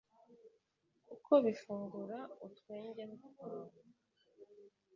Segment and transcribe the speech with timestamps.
[1.07, 2.17] kuko bifungura
[2.47, 3.79] utwengehu twawe